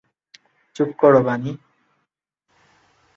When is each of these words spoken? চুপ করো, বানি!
চুপ 0.75 0.89
করো, 0.97 1.19
বানি! 1.23 1.51